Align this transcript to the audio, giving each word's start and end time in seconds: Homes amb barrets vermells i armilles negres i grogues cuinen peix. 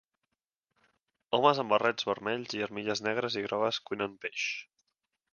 Homes 1.37 1.59
amb 1.63 1.73
barrets 1.75 2.07
vermells 2.11 2.55
i 2.59 2.63
armilles 2.67 3.01
negres 3.09 3.37
i 3.41 3.43
grogues 3.49 3.79
cuinen 3.91 4.17
peix. 4.25 4.47